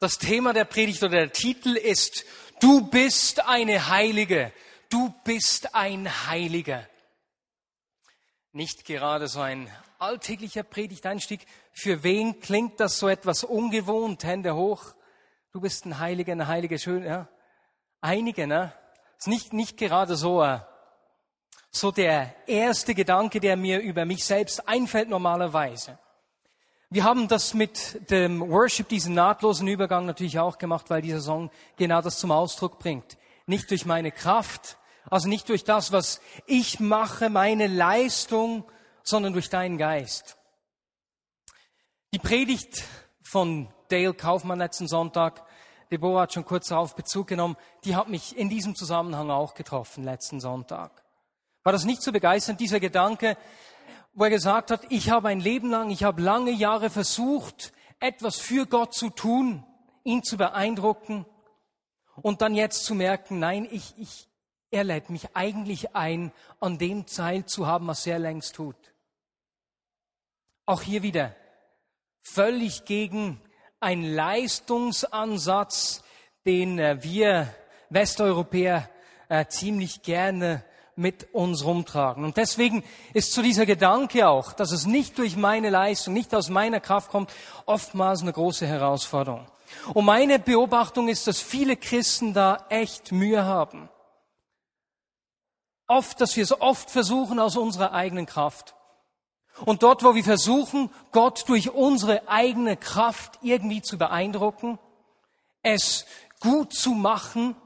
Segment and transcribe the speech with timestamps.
[0.00, 2.24] Das Thema der Predigt oder der Titel ist,
[2.58, 4.50] du bist eine Heilige,
[4.88, 6.88] du bist ein Heiliger.
[8.52, 11.44] Nicht gerade so ein alltäglicher Predigteinstieg.
[11.74, 14.24] Für wen klingt das so etwas ungewohnt?
[14.24, 14.94] Hände hoch.
[15.52, 17.28] Du bist ein Heiliger, eine Heilige, schön, ja.
[18.00, 18.72] Einige, ne?
[19.18, 20.60] Ist nicht, nicht gerade so, äh,
[21.70, 25.98] so der erste Gedanke, der mir über mich selbst einfällt normalerweise.
[26.92, 31.48] Wir haben das mit dem Worship, diesen nahtlosen Übergang natürlich auch gemacht, weil dieser Song
[31.76, 33.16] genau das zum Ausdruck bringt.
[33.46, 34.76] Nicht durch meine Kraft,
[35.08, 38.64] also nicht durch das, was ich mache, meine Leistung,
[39.04, 40.36] sondern durch deinen Geist.
[42.12, 42.82] Die Predigt
[43.22, 45.44] von Dale Kaufmann letzten Sonntag,
[45.92, 50.02] Deborah hat schon kurz darauf Bezug genommen, die hat mich in diesem Zusammenhang auch getroffen
[50.02, 51.04] letzten Sonntag.
[51.62, 53.36] War das nicht so begeisternd, dieser Gedanke,
[54.12, 58.38] wo er gesagt hat, ich habe ein Leben lang, ich habe lange Jahre versucht, etwas
[58.38, 59.64] für Gott zu tun,
[60.04, 61.26] ihn zu beeindrucken
[62.22, 64.28] und dann jetzt zu merken, nein, ich, ich,
[64.70, 68.76] er lädt mich eigentlich ein, an dem Teil zu haben, was er längst tut.
[70.66, 71.34] Auch hier wieder
[72.22, 73.40] völlig gegen
[73.80, 76.02] einen Leistungsansatz,
[76.46, 77.52] den äh, wir
[77.88, 78.88] Westeuropäer
[79.28, 80.64] äh, ziemlich gerne
[81.00, 82.24] mit uns rumtragen.
[82.24, 82.84] Und deswegen
[83.14, 87.10] ist zu dieser Gedanke auch, dass es nicht durch meine Leistung, nicht aus meiner Kraft
[87.10, 87.32] kommt,
[87.64, 89.46] oftmals eine große Herausforderung.
[89.94, 93.88] Und meine Beobachtung ist, dass viele Christen da echt Mühe haben.
[95.86, 98.74] Oft, dass wir es oft versuchen aus unserer eigenen Kraft.
[99.64, 104.78] Und dort, wo wir versuchen, Gott durch unsere eigene Kraft irgendwie zu beeindrucken,
[105.62, 106.04] es
[106.40, 107.56] gut zu machen,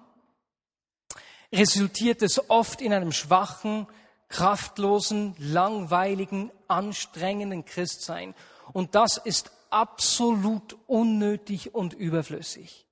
[1.55, 3.87] resultiert es oft in einem schwachen,
[4.29, 8.35] kraftlosen, langweiligen, anstrengenden Christsein.
[8.73, 12.85] Und das ist absolut unnötig und überflüssig.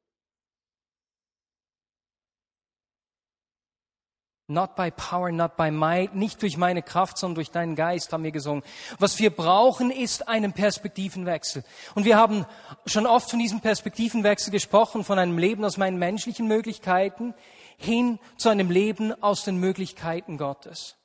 [4.48, 8.24] Not by power, not by might, nicht durch meine Kraft, sondern durch deinen Geist, haben
[8.24, 8.62] wir gesungen.
[8.98, 11.64] Was wir brauchen, ist einen Perspektivenwechsel.
[11.94, 12.44] Und wir haben
[12.84, 17.34] schon oft von diesem Perspektivenwechsel gesprochen, von einem Leben aus meinen menschlichen Möglichkeiten
[17.76, 20.96] hin zu einem Leben aus den Möglichkeiten Gottes.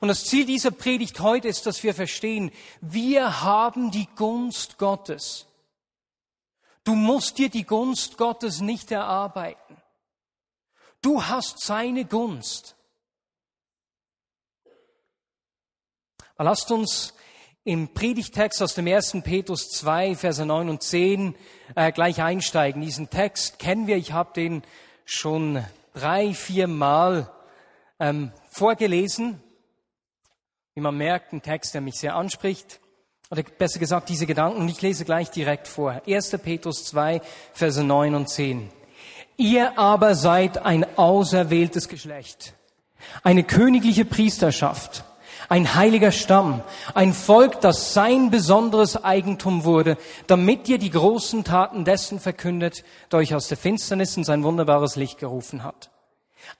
[0.00, 2.50] Und das Ziel dieser Predigt heute ist, dass wir verstehen,
[2.80, 5.46] wir haben die Gunst Gottes.
[6.84, 9.76] Du musst dir die Gunst Gottes nicht erarbeiten.
[11.02, 12.76] Du hast seine Gunst.
[16.36, 17.14] Lasst uns
[17.64, 19.18] im Predigtext aus dem 1.
[19.22, 21.34] Petrus 2, Verse 9 und 10
[21.74, 22.80] äh, gleich einsteigen.
[22.80, 24.62] Diesen Text kennen wir, ich habe den
[25.04, 25.64] schon
[25.94, 27.30] drei, vier Mal
[27.98, 29.42] ähm, vorgelesen.
[30.74, 32.80] Wie man merkt, ein Text, der mich sehr anspricht.
[33.30, 34.60] Oder besser gesagt, diese Gedanken.
[34.60, 36.02] Und ich lese gleich direkt vor.
[36.06, 36.30] 1.
[36.42, 37.20] Petrus 2,
[37.52, 38.70] Verse 9 und 10.
[39.36, 42.52] Ihr aber seid ein auserwähltes Geschlecht,
[43.22, 45.04] eine königliche Priesterschaft,
[45.50, 46.62] ein heiliger Stamm,
[46.94, 53.18] ein Volk, das sein besonderes Eigentum wurde, damit ihr die großen Taten dessen verkündet, der
[53.18, 55.90] euch aus der Finsternis in sein wunderbares Licht gerufen hat.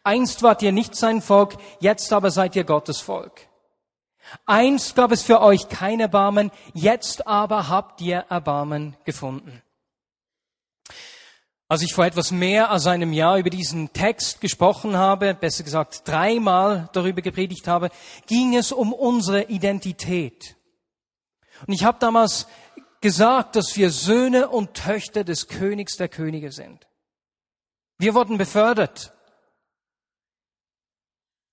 [0.02, 3.42] Einst wart ihr nicht sein Volk, jetzt aber seid ihr Gottes Volk.
[4.44, 9.62] Einst gab es für euch kein Erbarmen, jetzt aber habt ihr Erbarmen gefunden.
[11.70, 16.03] Als ich vor etwas mehr als einem Jahr über diesen Text gesprochen habe, besser gesagt
[16.04, 17.91] dreimal darüber gepredigt habe,
[18.26, 20.56] ging es um unsere Identität.
[21.64, 22.48] Und ich habe damals
[23.00, 26.88] gesagt, dass wir Söhne und Töchter des Königs der Könige sind.
[27.98, 29.12] Wir wurden befördert.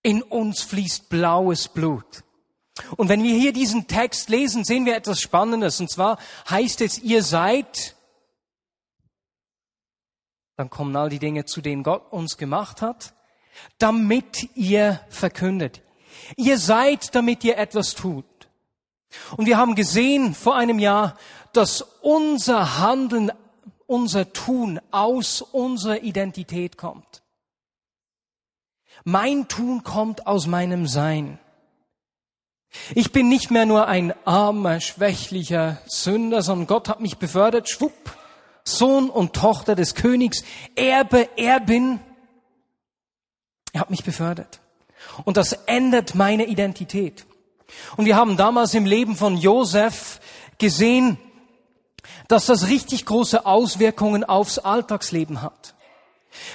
[0.01, 2.23] In uns fließt blaues Blut.
[2.95, 5.79] Und wenn wir hier diesen Text lesen, sehen wir etwas Spannendes.
[5.79, 6.17] Und zwar
[6.49, 7.96] heißt es, ihr seid
[10.57, 13.13] dann kommen all die Dinge, zu denen Gott uns gemacht hat,
[13.77, 15.81] damit ihr verkündet.
[16.35, 18.25] Ihr seid, damit ihr etwas tut.
[19.37, 21.15] Und wir haben gesehen vor einem Jahr,
[21.53, 23.31] dass unser Handeln,
[23.85, 27.21] unser Tun aus unserer Identität kommt.
[29.03, 31.39] Mein Tun kommt aus meinem Sein.
[32.95, 38.17] Ich bin nicht mehr nur ein armer, schwächlicher Sünder, sondern Gott hat mich befördert, schwupp,
[38.67, 40.43] Sohn und Tochter des Königs,
[40.75, 41.99] Erbe, Erbin.
[43.73, 44.59] Er hat mich befördert.
[45.25, 47.25] Und das ändert meine Identität.
[47.95, 50.19] Und wir haben damals im Leben von Josef
[50.57, 51.17] gesehen,
[52.27, 55.75] dass das richtig große Auswirkungen aufs Alltagsleben hat.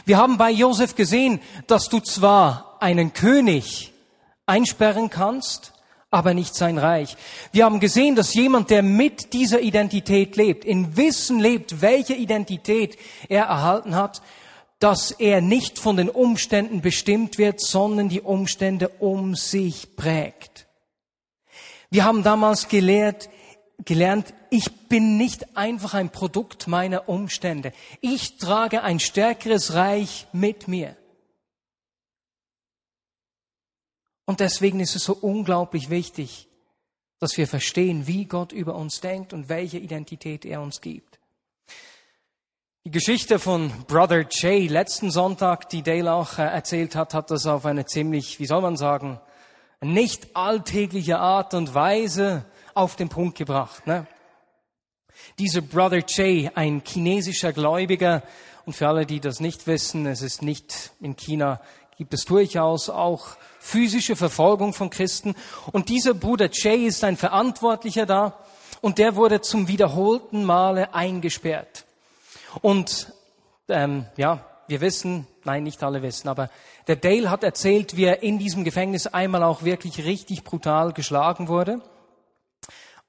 [0.04, 3.92] Wir haben bei Josef gesehen, dass du zwar einen König
[4.46, 5.71] einsperren kannst,
[6.12, 7.16] aber nicht sein Reich.
[7.52, 12.98] Wir haben gesehen, dass jemand, der mit dieser Identität lebt, in Wissen lebt, welche Identität
[13.28, 14.22] er erhalten hat,
[14.78, 20.66] dass er nicht von den Umständen bestimmt wird, sondern die Umstände um sich prägt.
[21.90, 23.30] Wir haben damals gelehrt,
[23.84, 27.72] gelernt, ich bin nicht einfach ein Produkt meiner Umstände.
[28.02, 30.94] Ich trage ein stärkeres Reich mit mir.
[34.32, 36.48] Und deswegen ist es so unglaublich wichtig,
[37.18, 41.18] dass wir verstehen, wie Gott über uns denkt und welche Identität er uns gibt.
[42.86, 47.44] Die Geschichte von Brother Jay letzten Sonntag, die Dale auch äh, erzählt hat, hat das
[47.44, 49.20] auf eine ziemlich, wie soll man sagen,
[49.82, 53.86] nicht alltägliche Art und Weise auf den Punkt gebracht.
[53.86, 54.06] Ne?
[55.38, 58.22] Dieser Brother Jay, ein chinesischer Gläubiger,
[58.64, 61.60] und für alle, die das nicht wissen, es ist nicht in China,
[62.02, 65.36] gibt es durchaus auch physische Verfolgung von Christen.
[65.70, 68.34] Und dieser Bruder Jay ist ein Verantwortlicher da
[68.80, 71.84] und der wurde zum wiederholten Male eingesperrt.
[72.60, 73.12] Und
[73.68, 76.50] ähm, ja, wir wissen, nein, nicht alle wissen, aber
[76.88, 81.46] der Dale hat erzählt, wie er in diesem Gefängnis einmal auch wirklich richtig brutal geschlagen
[81.46, 81.82] wurde.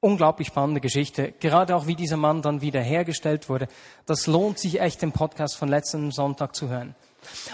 [0.01, 1.34] Unglaublich spannende Geschichte.
[1.39, 3.68] Gerade auch wie dieser Mann dann wieder hergestellt wurde.
[4.06, 6.94] Das lohnt sich echt, den Podcast von letzten Sonntag zu hören.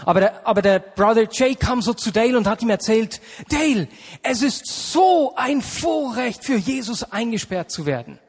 [0.05, 3.87] Aber der, aber der Brother Jay kam so zu Dale und hat ihm erzählt, Dale,
[4.23, 8.19] es ist so ein Vorrecht für Jesus eingesperrt zu werden.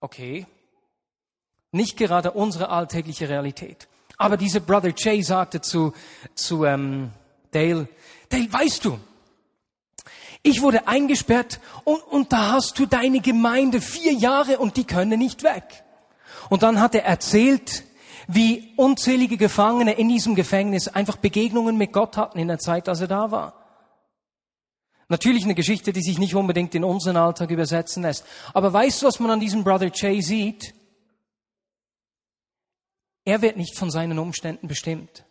[0.00, 0.46] Okay.
[1.72, 3.88] Nicht gerade unsere alltägliche Realität.
[4.16, 5.92] Aber dieser Brother Jay sagte zu,
[6.34, 7.10] zu ähm,
[7.52, 7.88] Dale,
[8.28, 8.98] Dale, weißt du,
[10.42, 15.18] ich wurde eingesperrt und, und da hast du deine Gemeinde vier Jahre und die können
[15.18, 15.84] nicht weg.
[16.48, 17.84] Und dann hat er erzählt,
[18.34, 23.00] wie unzählige Gefangene in diesem Gefängnis einfach Begegnungen mit Gott hatten in der Zeit, als
[23.00, 23.60] er da war.
[25.08, 28.24] Natürlich eine Geschichte, die sich nicht unbedingt in unseren Alltag übersetzen lässt.
[28.54, 30.72] Aber weißt du, was man an diesem Brother Jay sieht?
[33.24, 35.24] Er wird nicht von seinen Umständen bestimmt,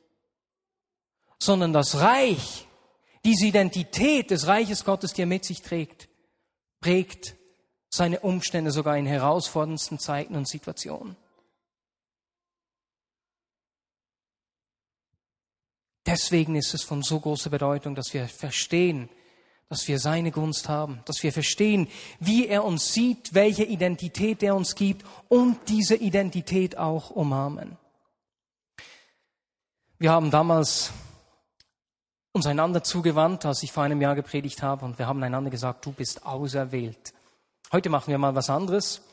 [1.39, 2.67] sondern das Reich,
[3.23, 6.09] diese Identität des Reiches Gottes, die er mit sich trägt,
[6.81, 7.35] prägt
[7.89, 11.15] seine Umstände sogar in herausforderndsten Zeiten und Situationen.
[16.09, 19.09] Deswegen ist es von so großer Bedeutung, dass wir verstehen,
[19.69, 21.87] dass wir seine Gunst haben, dass wir verstehen,
[22.19, 27.77] wie er uns sieht, welche Identität er uns gibt und diese Identität auch umarmen.
[29.99, 30.91] Wir haben damals
[32.31, 35.85] uns einander zugewandt, als ich vor einem Jahr gepredigt habe, und wir haben einander gesagt,
[35.85, 37.13] du bist auserwählt.
[37.71, 39.03] Heute machen wir mal was anderes.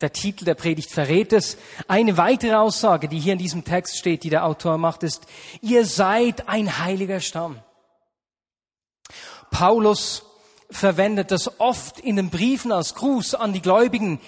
[0.00, 1.56] Der Titel der Predigt verrät es.
[1.88, 5.26] Eine weitere Aussage, die hier in diesem Text steht, die der Autor macht, ist,
[5.60, 7.60] ihr seid ein heiliger Stamm.
[9.50, 10.24] Paulus
[10.70, 14.20] verwendet das oft in den Briefen als Gruß an die Gläubigen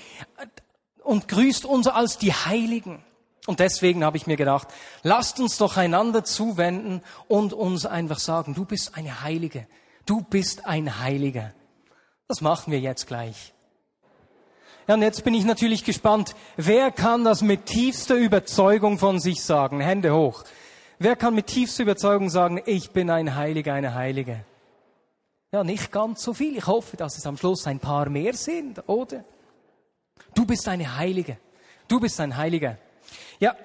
[1.05, 3.05] und grüßt uns als die Heiligen.
[3.47, 4.69] Und deswegen habe ich mir gedacht,
[5.03, 9.67] lasst uns doch einander zuwenden und uns einfach sagen, du bist eine Heilige,
[10.07, 11.53] du bist ein Heiliger.
[12.29, 13.53] Das machen wir jetzt gleich.
[14.88, 19.43] Ja, und jetzt bin ich natürlich gespannt, wer kann das mit tiefster Überzeugung von sich
[19.43, 19.81] sagen?
[19.81, 20.44] Hände hoch.
[20.99, 24.44] Wer kann mit tiefster Überzeugung sagen, ich bin ein Heiliger, eine Heilige?
[25.53, 26.56] Ja, nicht ganz so viel.
[26.56, 29.25] Ich hoffe, dass es am Schluss ein paar mehr sind, oder?
[30.35, 31.38] Du bist eine Heilige.
[31.88, 32.76] Du bist ein Heiliger.
[33.41, 33.56] Ja,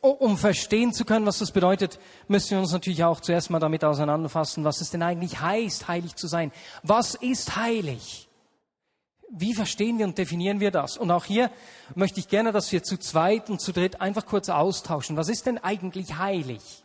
[0.00, 3.84] um verstehen zu können, was das bedeutet, müssen wir uns natürlich auch zuerst mal damit
[3.84, 6.52] auseinanderfassen, was es denn eigentlich heißt, heilig zu sein.
[6.82, 8.23] Was ist heilig?
[9.30, 10.96] Wie verstehen wir und definieren wir das?
[10.96, 11.50] Und auch hier
[11.94, 15.16] möchte ich gerne, dass wir zu zweit und zu dritt einfach kurz austauschen.
[15.16, 16.84] Was ist denn eigentlich heilig?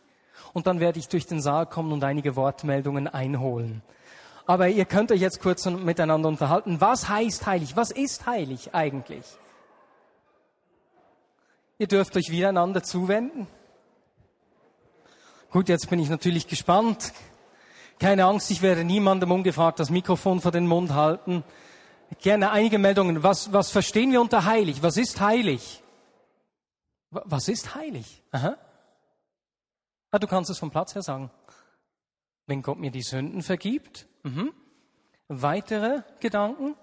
[0.54, 3.84] Und dann werde ich durch den Saal kommen und einige Wortmeldungen einholen.
[4.48, 6.82] Aber ihr könnt euch jetzt kurz miteinander unterhalten.
[6.82, 7.76] Was heißt heilig?
[7.76, 9.26] Was ist heilig eigentlich?
[11.78, 13.48] Ihr dürft euch wieder einander zuwenden.
[15.52, 17.14] Gut, jetzt bin ich natürlich gespannt.
[18.00, 21.44] Keine Angst, ich werde niemandem ungefragt das Mikrofon vor den Mund halten.
[22.18, 23.24] Gerne einige Meldungen.
[23.24, 24.82] Was, was verstehen wir unter heilig?
[24.82, 25.84] Was ist heilig?
[27.12, 28.24] Was ist heilig?
[28.32, 28.58] Aha.
[30.12, 31.32] Ah, du kannst es vom Platz her sagen.
[32.48, 34.08] Wenn Gott mir die Sünden vergibt.
[34.24, 34.54] Mhm.
[35.28, 36.76] Weitere Gedanken?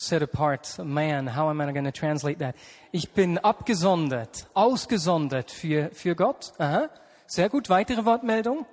[0.00, 2.54] Set apart, man, how am I going to translate that?
[2.92, 6.52] Ich bin abgesondert, ausgesondert für, für Gott.
[6.58, 6.88] Aha.
[7.26, 7.68] Sehr gut.
[7.68, 8.64] Weitere Wortmeldung?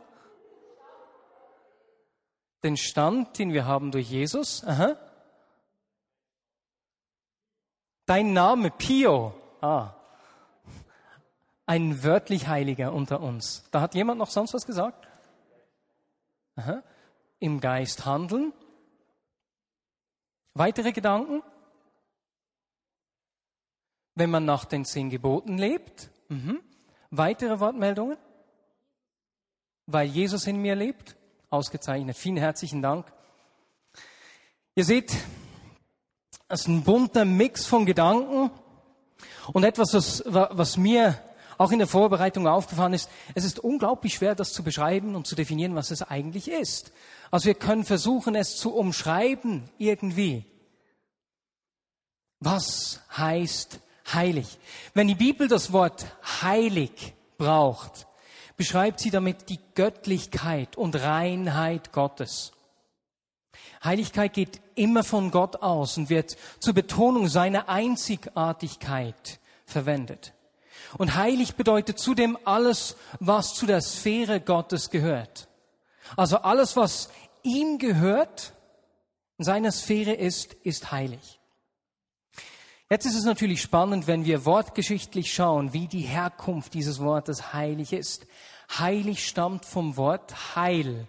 [2.65, 4.63] Den Stand, den wir haben durch Jesus.
[4.63, 4.97] Aha.
[8.07, 9.33] Dein Name, Pio.
[9.61, 9.93] Ah.
[11.67, 13.63] Ein wörtlich Heiliger unter uns.
[13.71, 15.07] Da hat jemand noch sonst was gesagt?
[16.55, 16.83] Aha.
[17.39, 18.51] Im Geist handeln.
[20.55, 21.43] Weitere Gedanken?
[24.15, 26.09] Wenn man nach den zehn Geboten lebt.
[26.29, 26.61] Mhm.
[27.11, 28.17] Weitere Wortmeldungen?
[29.85, 31.15] Weil Jesus in mir lebt.
[31.55, 32.17] Ausgezeichnet.
[32.17, 33.05] Vielen herzlichen Dank.
[34.75, 35.13] Ihr seht,
[36.49, 38.51] es ist ein bunter Mix von Gedanken
[39.53, 41.17] und etwas, was, was mir
[41.57, 45.35] auch in der Vorbereitung aufgefallen ist, es ist unglaublich schwer, das zu beschreiben und zu
[45.35, 46.91] definieren, was es eigentlich ist.
[47.31, 50.43] Also wir können versuchen, es zu umschreiben irgendwie.
[52.41, 53.79] Was heißt
[54.11, 54.59] heilig?
[54.93, 56.05] Wenn die Bibel das Wort
[56.41, 58.07] heilig braucht,
[58.57, 62.51] beschreibt sie damit die Göttlichkeit und Reinheit Gottes.
[63.83, 70.33] Heiligkeit geht immer von Gott aus und wird zur Betonung seiner Einzigartigkeit verwendet.
[70.97, 75.47] Und heilig bedeutet zudem alles, was zu der Sphäre Gottes gehört.
[76.15, 77.09] Also alles, was
[77.43, 78.53] ihm gehört,
[79.37, 81.34] in seiner Sphäre ist, ist heilig.
[82.95, 87.91] Jetzt ist es natürlich spannend, wenn wir wortgeschichtlich schauen, wie die Herkunft dieses Wortes heilig
[87.91, 88.25] ist.
[88.79, 91.05] Heilig stammt vom Wort Heil,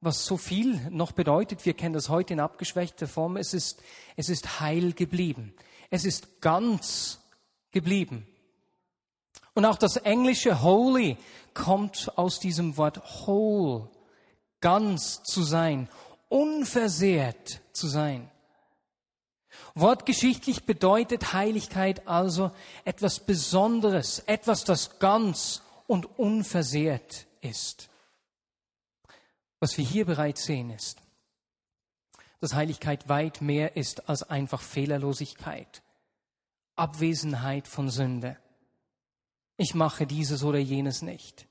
[0.00, 1.64] was so viel noch bedeutet.
[1.64, 3.36] Wir kennen das heute in abgeschwächter Form.
[3.36, 3.84] Es ist,
[4.16, 5.54] es ist heil geblieben.
[5.90, 7.20] Es ist ganz
[7.70, 8.26] geblieben.
[9.54, 11.18] Und auch das englische holy
[11.54, 13.88] kommt aus diesem Wort whole,
[14.60, 15.88] ganz zu sein,
[16.28, 18.28] unversehrt zu sein.
[19.74, 22.52] Wortgeschichtlich bedeutet Heiligkeit also
[22.84, 27.88] etwas Besonderes, etwas, das ganz und unversehrt ist.
[29.60, 30.98] Was wir hier bereits sehen ist,
[32.40, 35.82] dass Heiligkeit weit mehr ist als einfach Fehlerlosigkeit,
[36.76, 38.36] Abwesenheit von Sünde.
[39.56, 41.46] Ich mache dieses oder jenes nicht.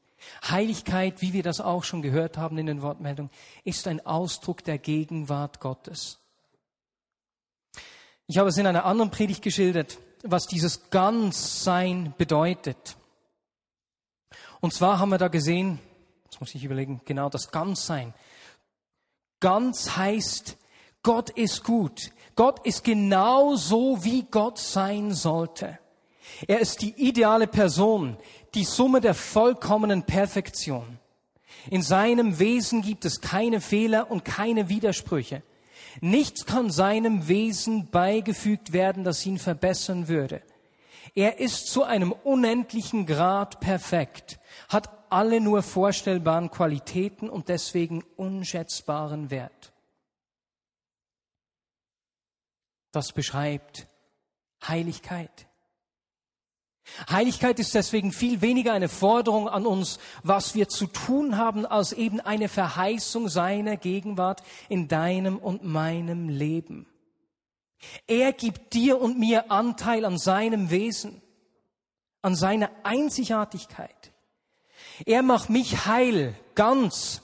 [0.48, 3.32] Heiligkeit, wie wir das auch schon gehört haben in den Wortmeldungen,
[3.64, 6.20] ist ein Ausdruck der Gegenwart Gottes.
[8.28, 12.96] Ich habe es in einer anderen Predigt geschildert, was dieses Ganzsein bedeutet.
[14.62, 15.80] Und zwar haben wir da gesehen,
[16.24, 18.14] jetzt muss ich überlegen, genau das Ganzsein.
[19.42, 20.58] Ganz heißt,
[21.04, 22.12] Gott ist gut.
[22.36, 25.78] Gott ist genau so, wie Gott sein sollte.
[26.48, 28.18] Er ist die ideale Person,
[28.54, 30.98] die Summe der vollkommenen Perfektion.
[31.70, 35.44] In seinem Wesen gibt es keine Fehler und keine Widersprüche.
[36.02, 40.42] Nichts kann seinem Wesen beigefügt werden, das ihn verbessern würde.
[41.16, 49.30] Er ist zu einem unendlichen Grad perfekt, hat alle nur vorstellbaren Qualitäten und deswegen unschätzbaren
[49.30, 49.74] Wert.
[52.92, 53.88] Das beschreibt
[54.68, 55.48] Heiligkeit.
[57.10, 61.94] Heiligkeit ist deswegen viel weniger eine Forderung an uns, was wir zu tun haben, als
[61.94, 66.88] eben eine Verheißung seiner Gegenwart in deinem und meinem Leben.
[68.08, 71.22] Er gibt dir und mir Anteil an seinem Wesen,
[72.22, 74.12] an seiner Einzigartigkeit.
[75.06, 77.23] Er macht mich heil, ganz,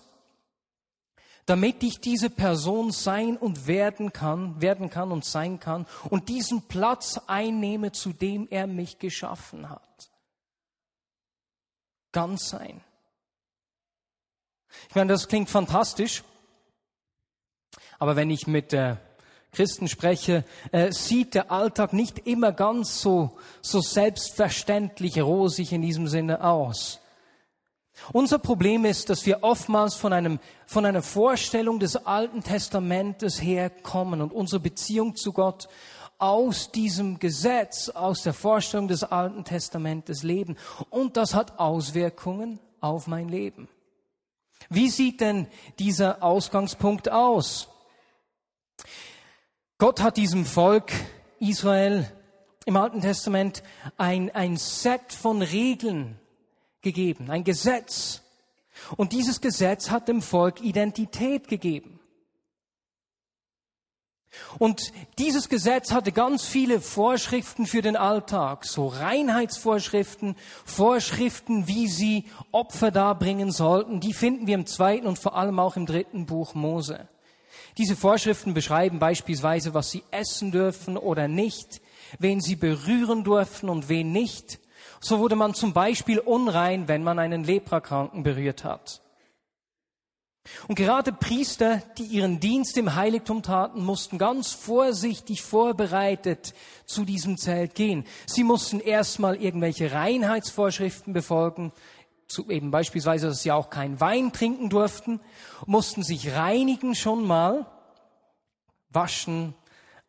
[1.49, 6.67] damit ich diese Person sein und werden kann, werden kann und sein kann und diesen
[6.67, 9.81] Platz einnehme, zu dem er mich geschaffen hat.
[12.11, 12.81] Ganz sein.
[14.89, 16.23] Ich meine, das klingt fantastisch,
[17.97, 18.97] aber wenn ich mit äh,
[19.51, 26.07] Christen spreche, äh, sieht der Alltag nicht immer ganz so, so selbstverständlich rosig in diesem
[26.07, 26.99] Sinne aus.
[28.11, 34.21] Unser Problem ist, dass wir oftmals von, einem, von einer Vorstellung des Alten Testamentes herkommen
[34.21, 35.67] und unsere Beziehung zu Gott
[36.17, 40.57] aus diesem Gesetz, aus der Vorstellung des Alten Testamentes leben.
[40.89, 43.69] Und das hat Auswirkungen auf mein Leben.
[44.69, 45.47] Wie sieht denn
[45.79, 47.69] dieser Ausgangspunkt aus?
[49.77, 50.91] Gott hat diesem Volk
[51.39, 52.11] Israel
[52.65, 53.63] im Alten Testament
[53.97, 56.19] ein, ein Set von Regeln
[56.81, 58.21] gegeben, ein Gesetz.
[58.97, 61.99] Und dieses Gesetz hat dem Volk Identität gegeben.
[64.59, 72.25] Und dieses Gesetz hatte ganz viele Vorschriften für den Alltag, so Reinheitsvorschriften, Vorschriften, wie sie
[72.51, 73.99] Opfer darbringen sollten.
[73.99, 77.07] Die finden wir im zweiten und vor allem auch im dritten Buch Mose.
[77.77, 81.81] Diese Vorschriften beschreiben beispielsweise, was sie essen dürfen oder nicht,
[82.19, 84.59] wen sie berühren dürfen und wen nicht,
[84.99, 89.01] so wurde man zum Beispiel unrein, wenn man einen Leprakranken berührt hat.
[90.67, 96.53] Und gerade Priester, die ihren Dienst im Heiligtum taten, mussten ganz vorsichtig vorbereitet
[96.85, 98.05] zu diesem Zelt gehen.
[98.25, 101.71] Sie mussten erstmal irgendwelche Reinheitsvorschriften befolgen,
[102.27, 105.19] zu, eben beispielsweise, dass sie auch kein Wein trinken durften,
[105.65, 107.65] mussten sich reinigen schon mal,
[108.89, 109.55] waschen,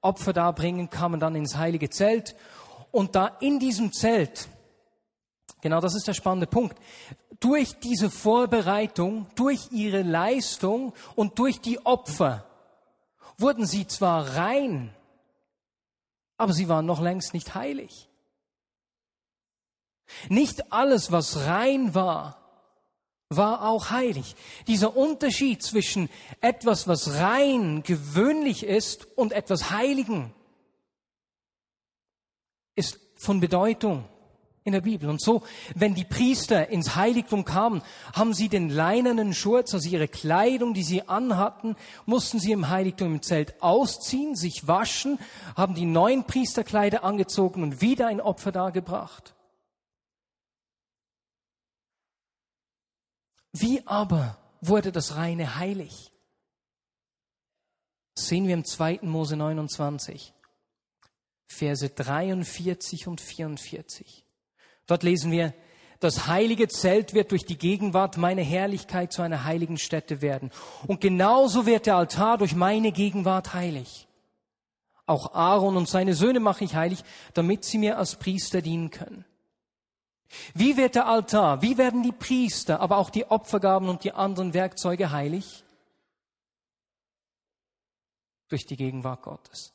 [0.03, 2.37] Opfer darbringen, kamen dann ins heilige Zelt
[2.91, 4.49] und da in diesem Zelt,
[5.61, 6.79] genau das ist der spannende Punkt,
[7.41, 12.45] durch diese Vorbereitung, durch ihre Leistung und durch die Opfer
[13.39, 14.95] wurden sie zwar rein,
[16.37, 18.09] aber sie waren noch längst nicht heilig.
[20.29, 22.41] Nicht alles, was rein war,
[23.29, 24.35] war auch heilig.
[24.67, 30.35] Dieser Unterschied zwischen etwas, was rein gewöhnlich ist und etwas Heiligen
[32.75, 34.09] ist von Bedeutung
[34.71, 35.11] in der Bibel.
[35.11, 35.43] Und so,
[35.75, 37.83] wenn die Priester ins Heiligtum kamen,
[38.15, 43.15] haben sie den leinenen Schurz, also ihre Kleidung, die sie anhatten, mussten sie im Heiligtum
[43.15, 45.19] im Zelt ausziehen, sich waschen,
[45.57, 49.35] haben die neuen Priesterkleider angezogen und wieder ein Opfer dargebracht.
[53.53, 56.13] Wie aber wurde das reine heilig?
[58.15, 59.01] Das sehen wir im 2.
[59.03, 60.33] Mose 29,
[61.49, 64.25] Verse 43 und 44.
[64.91, 65.55] Dort lesen wir,
[66.01, 70.51] das heilige Zelt wird durch die Gegenwart meiner Herrlichkeit zu einer heiligen Stätte werden.
[70.89, 74.09] Und genauso wird der Altar durch meine Gegenwart heilig.
[75.07, 77.05] Auch Aaron und seine Söhne mache ich heilig,
[77.35, 79.25] damit sie mir als Priester dienen können.
[80.55, 84.55] Wie wird der Altar, wie werden die Priester, aber auch die Opfergaben und die anderen
[84.55, 85.63] Werkzeuge heilig?
[88.49, 89.73] Durch die Gegenwart Gottes.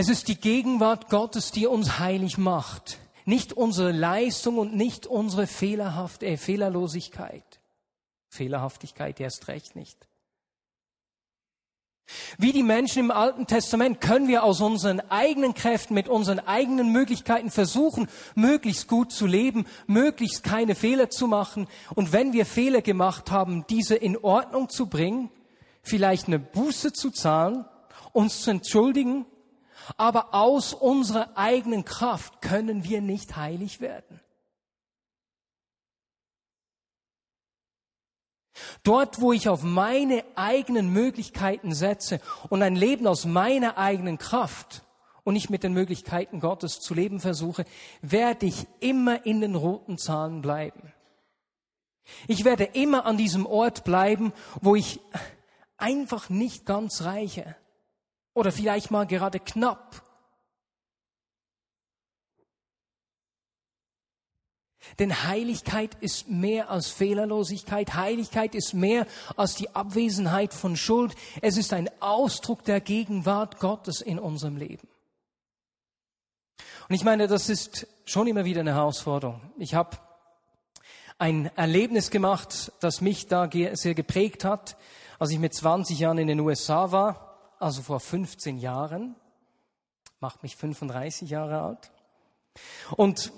[0.00, 5.48] Es ist die Gegenwart Gottes, die uns heilig macht, nicht unsere Leistung und nicht unsere
[5.48, 7.58] Fehlerhaft, äh, Fehlerlosigkeit.
[8.28, 10.06] Fehlerhaftigkeit erst recht nicht.
[12.38, 16.92] Wie die Menschen im Alten Testament können wir aus unseren eigenen Kräften, mit unseren eigenen
[16.92, 22.82] Möglichkeiten versuchen, möglichst gut zu leben, möglichst keine Fehler zu machen und wenn wir Fehler
[22.82, 25.28] gemacht haben, diese in Ordnung zu bringen,
[25.82, 27.64] vielleicht eine Buße zu zahlen,
[28.12, 29.26] uns zu entschuldigen,
[29.96, 34.20] aber aus unserer eigenen Kraft können wir nicht heilig werden.
[38.82, 44.82] Dort, wo ich auf meine eigenen Möglichkeiten setze und ein Leben aus meiner eigenen Kraft
[45.24, 47.64] und nicht mit den Möglichkeiten Gottes zu leben versuche,
[48.02, 50.92] werde ich immer in den roten Zahlen bleiben.
[52.26, 55.00] Ich werde immer an diesem Ort bleiben, wo ich
[55.76, 57.56] einfach nicht ganz reiche
[58.34, 60.02] oder vielleicht mal gerade knapp
[64.98, 67.94] Denn Heiligkeit ist mehr als Fehlerlosigkeit.
[67.94, 71.14] Heiligkeit ist mehr als die Abwesenheit von Schuld.
[71.40, 74.88] Es ist ein Ausdruck der Gegenwart Gottes in unserem Leben.
[76.88, 79.40] Und ich meine, das ist schon immer wieder eine Herausforderung.
[79.58, 79.98] Ich habe
[81.18, 84.76] ein Erlebnis gemacht, das mich da sehr geprägt hat,
[85.18, 87.27] als ich mit 20 Jahren in den USA war,
[87.58, 89.16] also vor 15 Jahren,
[90.20, 91.90] macht mich 35 Jahre alt.
[92.96, 93.32] Und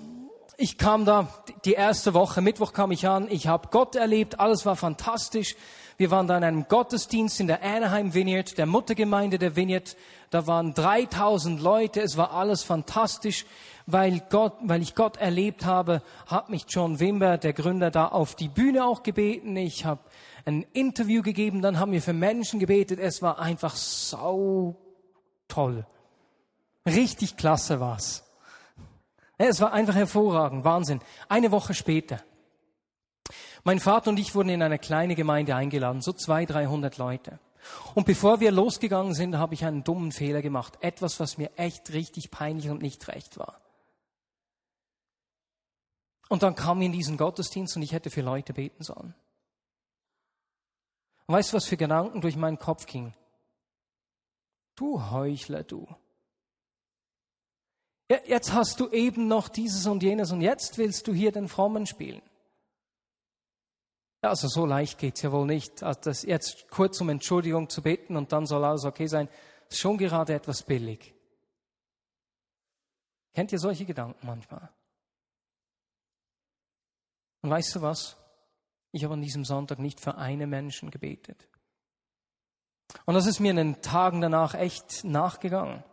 [0.57, 1.27] ich kam da
[1.65, 5.55] die erste Woche, Mittwoch kam ich an, ich habe Gott erlebt, alles war fantastisch.
[5.97, 9.95] Wir waren da in einem Gottesdienst in der Anaheim Vineyard, der Muttergemeinde der Vineyard.
[10.29, 13.45] Da waren 3000 Leute, es war alles fantastisch,
[13.85, 18.35] weil Gott, weil ich Gott erlebt habe, hat mich John Wimber, der Gründer, da auf
[18.35, 19.55] die Bühne auch gebeten.
[19.57, 20.01] Ich habe
[20.45, 22.99] ein Interview gegeben, dann haben wir für Menschen gebetet.
[22.99, 24.75] Es war einfach sau
[25.47, 25.85] toll.
[26.85, 28.23] Richtig klasse war's.
[29.37, 31.01] Es war einfach hervorragend, Wahnsinn.
[31.27, 32.21] Eine Woche später.
[33.63, 37.39] Mein Vater und ich wurden in eine kleine Gemeinde eingeladen, so zwei, dreihundert Leute.
[37.93, 40.77] Und bevor wir losgegangen sind, habe ich einen dummen Fehler gemacht.
[40.81, 43.61] Etwas, was mir echt richtig peinlich und nicht recht war.
[46.29, 49.13] Und dann kam ich in diesen Gottesdienst und ich hätte für Leute beten sollen.
[51.31, 53.13] Weißt du, was für Gedanken durch meinen Kopf ging?
[54.75, 55.87] Du Heuchler, du.
[58.09, 61.85] Jetzt hast du eben noch dieses und jenes und jetzt willst du hier den Frommen
[61.85, 62.21] spielen.
[64.21, 65.81] Ja, also so leicht geht's ja wohl nicht.
[65.81, 69.29] Also das jetzt kurz um Entschuldigung zu bitten und dann soll alles okay sein,
[69.69, 71.15] ist schon gerade etwas billig.
[73.33, 74.69] Kennt ihr solche Gedanken manchmal?
[77.41, 78.20] Und weißt du was?
[78.91, 81.47] Ich habe an diesem Sonntag nicht für einen Menschen gebetet.
[83.05, 85.83] Und das ist mir in den Tagen danach echt nachgegangen.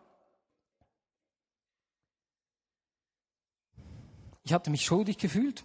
[4.42, 5.64] Ich hatte mich schuldig gefühlt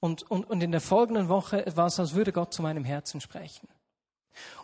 [0.00, 3.20] und, und, und in der folgenden Woche war es, als würde Gott zu meinem Herzen
[3.20, 3.68] sprechen.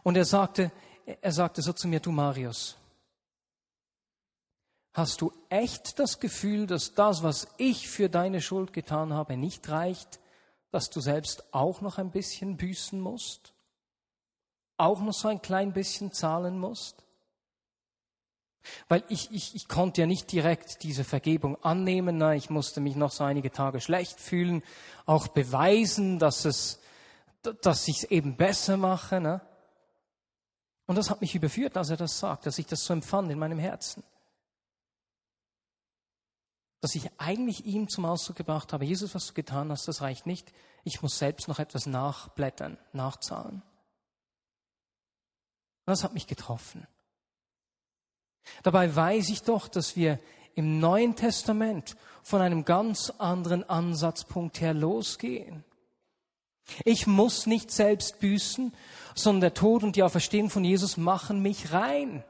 [0.03, 0.73] Und er sagte,
[1.05, 2.79] er sagte so zu mir, du Marius,
[4.99, 9.69] Hast du echt das Gefühl, dass das, was ich für deine Schuld getan habe, nicht
[9.69, 10.19] reicht,
[10.71, 13.53] dass du selbst auch noch ein bisschen büßen musst?
[14.77, 17.03] Auch noch so ein klein bisschen zahlen musst?
[18.89, 22.97] Weil ich, ich, ich konnte ja nicht direkt diese Vergebung annehmen, na, ich musste mich
[22.97, 24.63] noch so einige Tage schlecht fühlen,
[25.07, 26.81] auch beweisen, dass es,
[27.63, 29.21] dass ich es eben besser mache.
[29.21, 29.41] Ne?
[30.87, 33.39] Und das hat mich überführt, als er das sagt, dass ich das so empfand in
[33.39, 34.03] meinem Herzen.
[36.81, 40.27] Dass ich eigentlich ihm zum Ausdruck gebracht habe, Jesus, was du getan hast, das reicht
[40.27, 40.53] nicht.
[40.85, 43.63] Ich muss selbst noch etwas nachblättern, nachzahlen.
[45.87, 46.87] Das hat mich getroffen.
[48.63, 50.19] Dabei weiß ich doch, dass wir
[50.55, 55.65] im Neuen Testament von einem ganz anderen Ansatzpunkt her losgehen.
[56.85, 58.75] Ich muss nicht selbst büßen,
[59.15, 62.25] sondern der Tod und die Auferstehung von Jesus machen mich rein.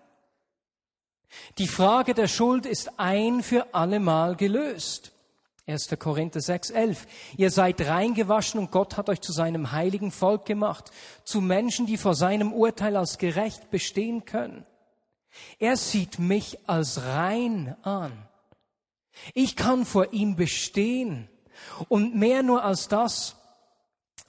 [1.59, 5.12] Die Frage der Schuld ist ein für allemal gelöst.
[5.67, 5.91] 1.
[5.99, 7.07] Korinther 6, 11.
[7.37, 10.91] Ihr seid reingewaschen und Gott hat euch zu seinem heiligen Volk gemacht,
[11.25, 14.64] zu Menschen, die vor seinem Urteil als gerecht bestehen können.
[15.59, 18.12] Er sieht mich als rein an.
[19.35, 21.29] Ich kann vor ihm bestehen.
[21.88, 23.37] Und mehr nur als das,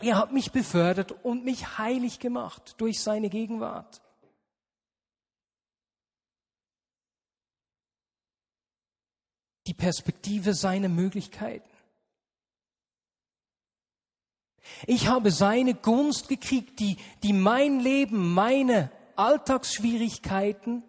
[0.02, 4.02] er hat mich befördert und mich heilig gemacht durch seine Gegenwart.
[9.70, 11.70] Die Perspektive seiner Möglichkeiten.
[14.88, 20.84] Ich habe seine Gunst gekriegt, die, die mein Leben, meine Alltagsschwierigkeiten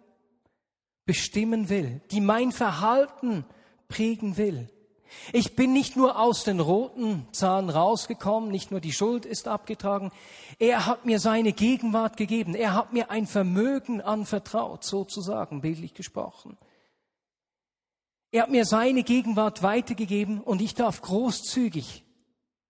[1.05, 3.45] bestimmen will, die mein Verhalten
[3.87, 4.67] prägen will.
[5.31, 10.11] Ich bin nicht nur aus den roten Zahlen rausgekommen, nicht nur die Schuld ist abgetragen,
[10.57, 16.57] er hat mir seine Gegenwart gegeben, er hat mir ein Vermögen anvertraut, sozusagen, bildlich gesprochen.
[18.31, 22.05] Er hat mir seine Gegenwart weitergegeben und ich darf großzügig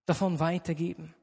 [0.05, 1.13] davon weitergeben.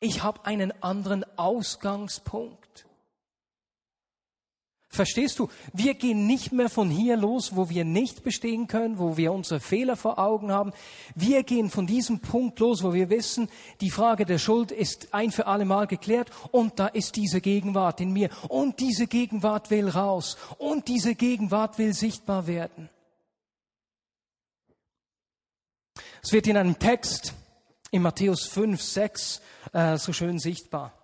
[0.00, 2.63] Ich habe einen anderen Ausgangspunkt.
[4.94, 5.48] Verstehst du?
[5.72, 9.58] Wir gehen nicht mehr von hier los, wo wir nicht bestehen können, wo wir unsere
[9.58, 10.72] Fehler vor Augen haben.
[11.16, 13.48] Wir gehen von diesem Punkt los, wo wir wissen,
[13.80, 18.00] die Frage der Schuld ist ein für alle Mal geklärt und da ist diese Gegenwart
[18.00, 22.88] in mir und diese Gegenwart will raus und diese Gegenwart will sichtbar werden.
[26.22, 27.34] Es wird in einem Text
[27.90, 31.03] in Matthäus 5, 6 äh, so schön sichtbar.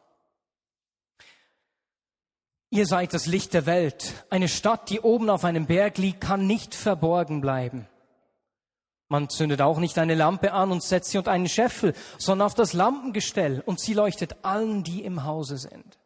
[2.71, 4.25] Ihr seid das Licht der Welt.
[4.31, 7.89] Eine Stadt, die oben auf einem Berg liegt, kann nicht verborgen bleiben.
[9.09, 12.55] Man zündet auch nicht eine Lampe an und setzt sie unter einen Scheffel, sondern auf
[12.55, 15.99] das Lampengestell und sie leuchtet allen, die im Hause sind.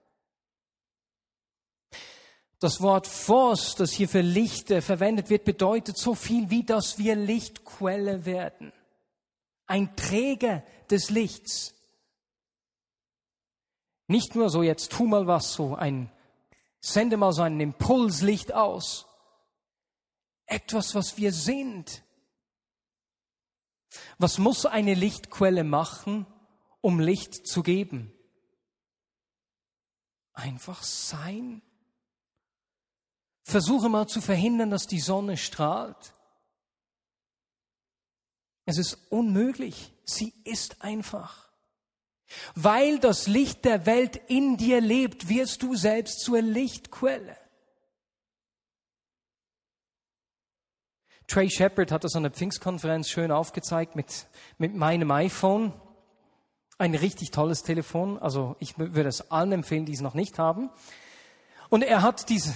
[2.60, 7.14] Das Wort Phos, das hier für Lichter verwendet wird, bedeutet so viel wie, dass wir
[7.14, 8.72] Lichtquelle werden.
[9.66, 11.74] Ein Träger des Lichts.
[14.06, 16.10] Nicht nur so, jetzt tu mal was, so ein
[16.86, 19.06] Sende mal so ein Impulslicht aus.
[20.44, 22.02] Etwas, was wir sind.
[24.18, 26.26] Was muss eine Lichtquelle machen,
[26.82, 28.12] um Licht zu geben?
[30.34, 31.62] Einfach sein.
[33.44, 36.12] Versuche mal zu verhindern, dass die Sonne strahlt.
[38.66, 39.90] Es ist unmöglich.
[40.04, 41.43] Sie ist einfach.
[42.54, 47.36] Weil das Licht der Welt in dir lebt, wirst du selbst zur Lichtquelle.
[51.26, 54.26] Trey Shepard hat das an der Pfingstkonferenz schön aufgezeigt mit,
[54.58, 55.72] mit meinem iPhone.
[56.76, 58.18] Ein richtig tolles Telefon.
[58.18, 60.70] Also ich würde es allen empfehlen, die es noch nicht haben.
[61.70, 62.54] Und er hat diese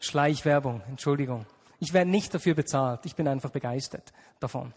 [0.00, 1.46] Schleichwerbung, Entschuldigung.
[1.78, 3.00] Ich werde nicht dafür bezahlt.
[3.06, 4.74] Ich bin einfach begeistert davon.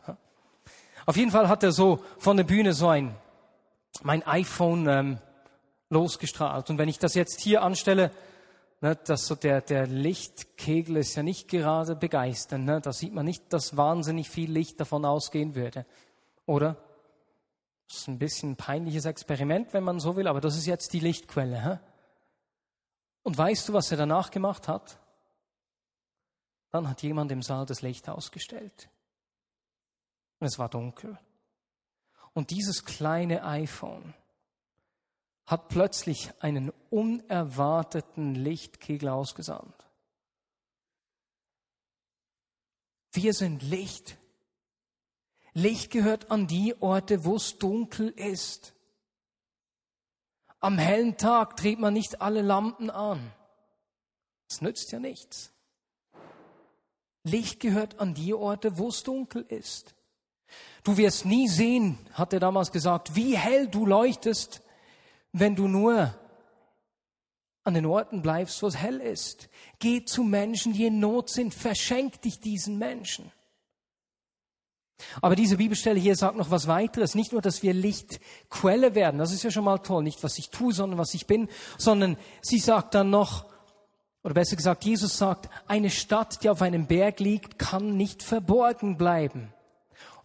[1.05, 3.15] Auf jeden Fall hat er so von der Bühne so ein
[4.03, 5.17] mein iPhone ähm,
[5.89, 6.69] losgestrahlt.
[6.69, 8.11] Und wenn ich das jetzt hier anstelle,
[8.81, 12.65] ne, dass so der, der Lichtkegel ist ja nicht gerade begeisternd.
[12.65, 12.81] Ne?
[12.81, 15.85] Da sieht man nicht, dass wahnsinnig viel Licht davon ausgehen würde.
[16.45, 16.77] Oder?
[17.87, 20.93] Das ist ein bisschen ein peinliches Experiment, wenn man so will, aber das ist jetzt
[20.93, 21.63] die Lichtquelle.
[21.63, 21.79] Hä?
[23.23, 24.99] Und weißt du, was er danach gemacht hat?
[26.71, 28.89] Dann hat jemand im Saal das Licht ausgestellt.
[30.39, 31.17] Und es war dunkel.
[32.35, 34.13] Und dieses kleine iPhone
[35.45, 39.73] hat plötzlich einen unerwarteten Lichtkegel ausgesandt.
[43.13, 44.17] Wir sind Licht.
[45.53, 48.73] Licht gehört an die Orte, wo es dunkel ist.
[50.59, 53.31] Am hellen Tag dreht man nicht alle Lampen an.
[54.49, 55.53] Es nützt ja nichts.
[57.23, 59.95] Licht gehört an die Orte, wo es dunkel ist.
[60.83, 64.61] Du wirst nie sehen, hat er damals gesagt, wie hell du leuchtest,
[65.31, 66.13] wenn du nur
[67.63, 69.49] an den Orten bleibst, wo es hell ist.
[69.79, 71.53] Geh zu Menschen, die in Not sind.
[71.53, 73.31] Verschenk dich diesen Menschen.
[75.21, 77.15] Aber diese Bibelstelle hier sagt noch was weiteres.
[77.15, 79.17] Nicht nur, dass wir Lichtquelle werden.
[79.17, 80.03] Das ist ja schon mal toll.
[80.03, 81.49] Nicht, was ich tue, sondern was ich bin.
[81.77, 83.45] Sondern sie sagt dann noch,
[84.23, 88.97] oder besser gesagt, Jesus sagt, eine Stadt, die auf einem Berg liegt, kann nicht verborgen
[88.97, 89.51] bleiben.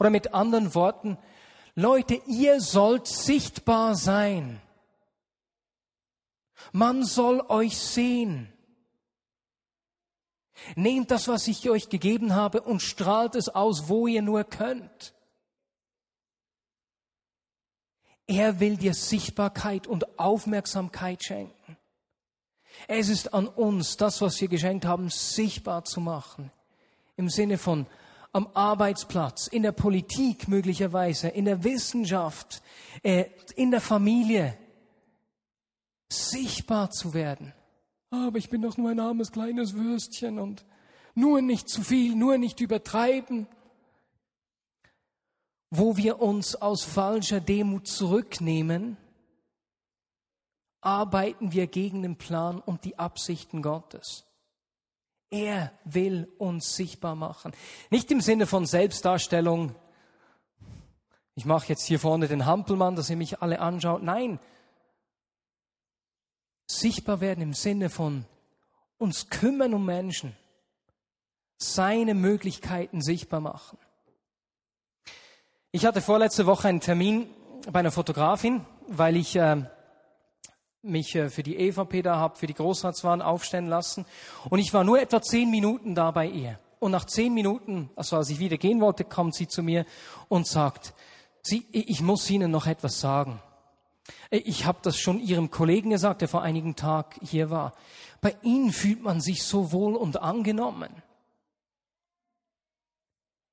[0.01, 1.19] Oder mit anderen Worten,
[1.75, 4.61] Leute, ihr sollt sichtbar sein.
[6.73, 8.51] Man soll euch sehen.
[10.75, 15.15] Nehmt das, was ich euch gegeben habe, und strahlt es aus, wo ihr nur könnt.
[18.27, 21.77] Er will dir Sichtbarkeit und Aufmerksamkeit schenken.
[22.89, 26.51] Es ist an uns, das, was wir geschenkt haben, sichtbar zu machen.
[27.17, 27.87] Im Sinne von
[28.33, 32.63] am Arbeitsplatz, in der Politik möglicherweise, in der Wissenschaft,
[33.03, 33.25] äh,
[33.57, 34.57] in der Familie,
[36.09, 37.53] sichtbar zu werden.
[38.11, 40.65] Aber ich bin doch nur ein armes kleines Würstchen und
[41.15, 43.47] nur nicht zu viel, nur nicht übertreiben.
[45.71, 48.97] Wo wir uns aus falscher Demut zurücknehmen,
[50.81, 54.25] arbeiten wir gegen den Plan und die Absichten Gottes.
[55.31, 57.53] Er will uns sichtbar machen.
[57.91, 59.75] Nicht im Sinne von Selbstdarstellung.
[61.37, 64.03] Ich mache jetzt hier vorne den Hampelmann, dass ihr mich alle anschaut.
[64.03, 64.41] Nein,
[66.67, 68.27] sichtbar werden im Sinne von
[68.99, 70.37] uns kümmern um Menschen,
[71.57, 73.79] seine Möglichkeiten sichtbar machen.
[75.73, 77.31] Ich hatte vorletzte Woche einen Termin
[77.71, 79.65] bei einer Fotografin, weil ich äh,
[80.83, 84.07] mich äh, für die EVP da habe, für die Großratswahlen aufstellen lassen.
[84.49, 86.59] Und ich war nur etwa zehn Minuten da bei ihr.
[86.79, 89.85] Und nach zehn Minuten, also als ich wieder gehen wollte, kommt sie zu mir
[90.29, 90.95] und sagt,
[91.43, 93.43] sie, ich muss Ihnen noch etwas sagen.
[94.31, 97.75] Ich habe das schon Ihrem Kollegen gesagt, der vor einigen Tagen hier war.
[98.23, 100.91] Bei Ihnen fühlt man sich so wohl und angenommen.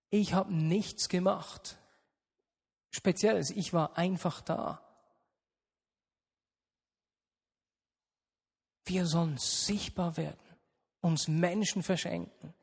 [0.10, 1.78] Ich habe nichts gemacht.
[2.92, 4.87] Spezielles, ich war einfach da.
[8.88, 10.40] Wir sollen sichtbar werden,
[11.02, 12.54] uns Menschen verschenken,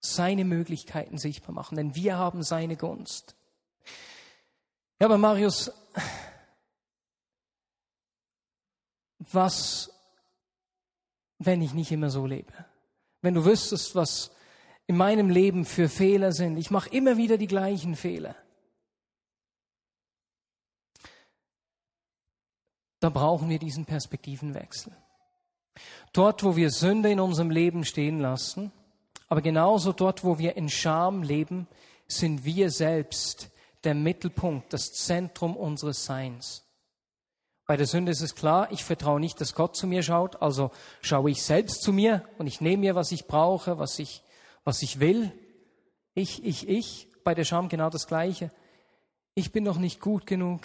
[0.00, 3.36] seine Möglichkeiten sichtbar machen, denn wir haben seine Gunst.
[4.98, 5.70] Ja, aber Marius,
[9.18, 9.90] was,
[11.38, 12.52] wenn ich nicht immer so lebe?
[13.20, 14.32] Wenn du wüsstest, was
[14.86, 16.56] in meinem Leben für Fehler sind.
[16.56, 18.36] Ich mache immer wieder die gleichen Fehler.
[23.00, 24.94] Da brauchen wir diesen Perspektivenwechsel.
[26.12, 28.72] Dort, wo wir Sünde in unserem Leben stehen lassen,
[29.28, 31.66] aber genauso dort, wo wir in Scham leben,
[32.06, 33.50] sind wir selbst
[33.84, 36.62] der Mittelpunkt, das Zentrum unseres Seins.
[37.66, 40.70] Bei der Sünde ist es klar, ich vertraue nicht, dass Gott zu mir schaut, also
[41.00, 44.22] schaue ich selbst zu mir und ich nehme mir, was ich brauche, was ich,
[44.64, 45.32] was ich will.
[46.14, 47.08] Ich, ich, ich.
[47.24, 48.50] Bei der Scham genau das Gleiche.
[49.34, 50.62] Ich bin noch nicht gut genug.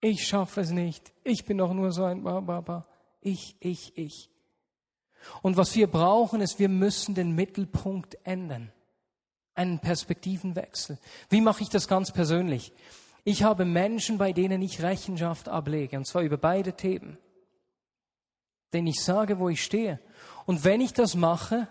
[0.00, 1.12] Ich schaffe es nicht.
[1.24, 2.86] Ich bin doch nur so ein Baba.
[3.26, 4.30] Ich, ich, ich.
[5.42, 8.70] Und was wir brauchen, ist, wir müssen den Mittelpunkt ändern.
[9.56, 10.96] Einen Perspektivenwechsel.
[11.28, 12.72] Wie mache ich das ganz persönlich?
[13.24, 17.18] Ich habe Menschen, bei denen ich Rechenschaft ablege, und zwar über beide Themen.
[18.72, 19.98] Denen ich sage, wo ich stehe.
[20.44, 21.66] Und wenn ich das mache,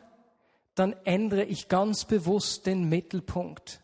[0.73, 3.79] dann ändere ich ganz bewusst den Mittelpunkt.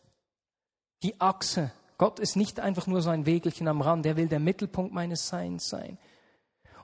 [1.03, 1.71] Die Achse.
[1.97, 5.29] Gott ist nicht einfach nur so ein Wegelchen am Rand, er will der Mittelpunkt meines
[5.29, 5.97] Seins sein.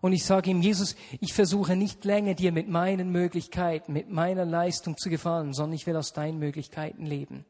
[0.01, 4.45] Und ich sage ihm, Jesus, ich versuche nicht länger dir mit meinen Möglichkeiten, mit meiner
[4.45, 7.45] Leistung zu gefallen, sondern ich will aus deinen Möglichkeiten leben.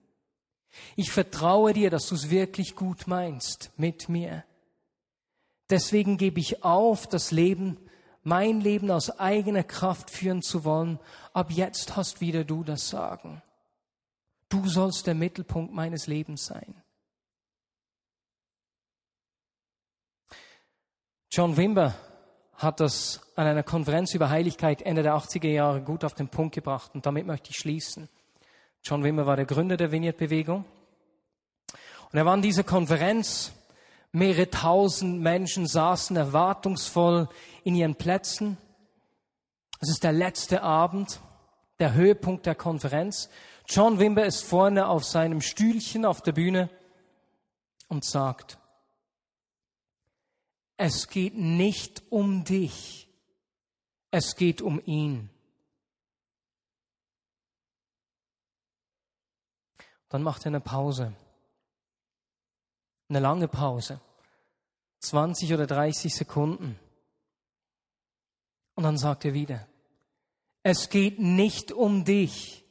[0.95, 4.43] Ich vertraue dir, dass du es wirklich gut meinst mit mir.
[5.69, 7.77] Deswegen gebe ich auf, das Leben,
[8.23, 10.99] mein Leben aus eigener Kraft führen zu wollen.
[11.33, 13.41] Ab jetzt hast wieder du das Sagen.
[14.49, 16.81] Du sollst der Mittelpunkt meines Lebens sein.
[21.29, 21.93] John Wimber
[22.57, 26.55] hat das an einer Konferenz über Heiligkeit Ende der 80er Jahre gut auf den Punkt
[26.55, 28.09] gebracht und damit möchte ich schließen.
[28.83, 30.65] John Wimmer war der Gründer der Vineyard-Bewegung.
[32.11, 33.51] Und er war an dieser Konferenz.
[34.11, 37.27] Mehrere tausend Menschen saßen erwartungsvoll
[37.63, 38.57] in ihren Plätzen.
[39.79, 41.19] Es ist der letzte Abend,
[41.79, 43.29] der Höhepunkt der Konferenz.
[43.67, 46.69] John Wimber ist vorne auf seinem Stühlchen auf der Bühne
[47.89, 48.57] und sagt,
[50.77, 53.09] es geht nicht um dich,
[54.11, 55.29] es geht um ihn.
[60.09, 61.13] Dann macht er eine Pause,
[63.09, 63.99] eine lange Pause,
[64.99, 66.79] 20 oder 30 Sekunden.
[68.75, 69.67] Und dann sagt er wieder,
[70.61, 72.63] es geht nicht um dich,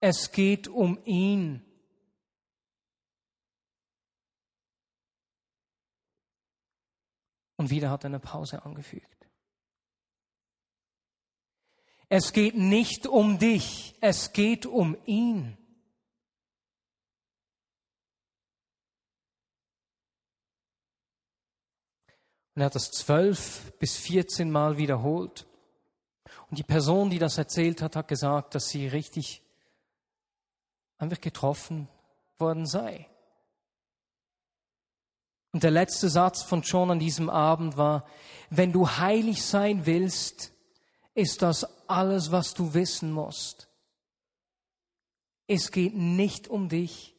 [0.00, 1.64] es geht um ihn.
[7.60, 9.28] Und wieder hat er eine Pause angefügt.
[12.08, 15.58] Es geht nicht um dich, es geht um ihn.
[22.54, 25.46] Und er hat das zwölf bis vierzehn Mal wiederholt.
[26.48, 29.42] Und die Person, die das erzählt hat, hat gesagt, dass sie richtig
[30.96, 31.90] einfach getroffen
[32.38, 33.09] worden sei.
[35.52, 38.06] Und der letzte Satz von John an diesem Abend war,
[38.50, 40.52] wenn du heilig sein willst,
[41.14, 43.68] ist das alles, was du wissen musst.
[45.46, 47.16] Es geht nicht um dich,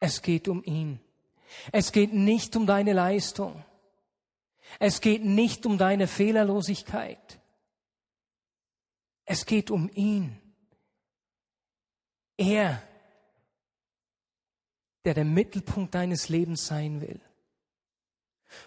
[0.00, 1.00] es geht um ihn.
[1.70, 3.64] Es geht nicht um deine Leistung.
[4.78, 7.40] Es geht nicht um deine Fehlerlosigkeit.
[9.24, 10.40] Es geht um ihn.
[12.36, 12.82] Er
[15.04, 17.20] der der Mittelpunkt deines Lebens sein will.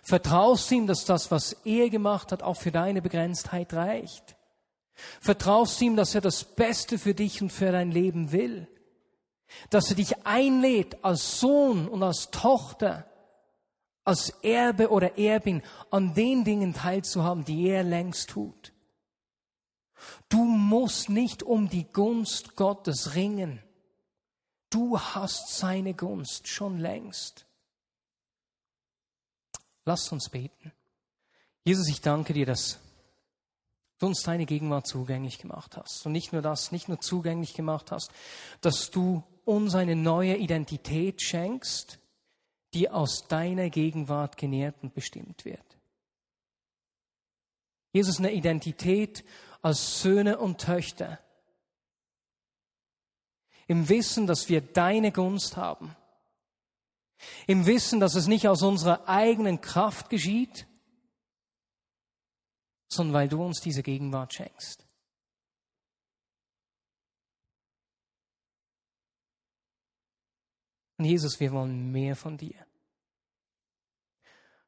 [0.02, 4.36] Vertraust ihm, dass das, was er gemacht hat, auch für deine Begrenztheit reicht.
[5.22, 8.68] Vertraust ihm, dass er das Beste für dich und für dein Leben will.
[9.70, 13.06] Dass er dich einlädt als Sohn und als Tochter,
[14.04, 18.74] als Erbe oder Erbin an den Dingen teilzuhaben, die er längst tut.
[20.30, 23.62] Du musst nicht um die Gunst Gottes ringen.
[24.70, 27.46] Du hast seine Gunst schon längst.
[29.86, 30.72] Lass uns beten.
[31.64, 32.80] Jesus, ich danke dir, dass
[34.00, 36.06] du uns deine Gegenwart zugänglich gemacht hast.
[36.06, 38.12] Und nicht nur das, nicht nur zugänglich gemacht hast,
[38.62, 42.00] dass du uns eine neue Identität schenkst,
[42.74, 45.64] die aus deiner Gegenwart genährt und bestimmt wird.
[47.94, 49.24] Jesus, eine Identität
[49.62, 51.20] als Söhne und Töchter,
[53.68, 55.96] im Wissen, dass wir deine Gunst haben.
[57.48, 60.68] Im Wissen, dass es nicht aus unserer eigenen Kraft geschieht,
[62.88, 64.86] sondern weil du uns diese Gegenwart schenkst.
[70.98, 72.66] Und Jesus, wir wollen mehr von dir.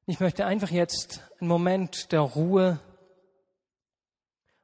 [0.08, 2.80] Ich möchte einfach jetzt einen Moment der Ruhe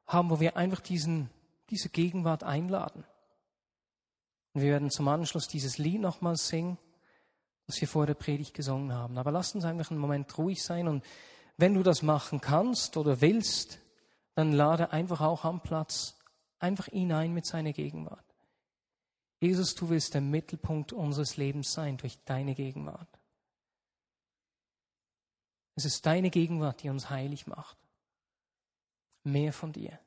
[0.05, 1.29] haben, wo wir einfach diesen,
[1.69, 3.05] diese Gegenwart einladen.
[4.53, 6.77] Und wir werden zum Anschluss dieses Lied nochmal singen,
[7.67, 9.17] das wir vor der Predigt gesungen haben.
[9.17, 11.03] Aber lasst uns einfach einen Moment ruhig sein und
[11.57, 13.79] wenn du das machen kannst oder willst,
[14.35, 16.17] dann lade einfach auch am Platz
[16.59, 18.25] einfach ihn ein mit seiner Gegenwart.
[19.39, 23.09] Jesus, du willst der Mittelpunkt unseres Lebens sein durch deine Gegenwart.
[25.75, 27.77] Es ist deine Gegenwart, die uns heilig macht.
[29.23, 29.99] Mehr von dir.